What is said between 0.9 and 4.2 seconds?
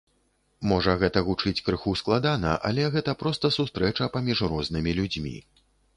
гэта гучыць крыху складана, але гэта проста сустрэча